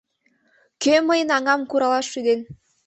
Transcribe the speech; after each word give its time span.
—Кӧ 0.81 0.95
мыйын 1.07 1.29
аҥам 1.37 1.61
куралаш 1.69 2.05
шӱден? 2.11 2.39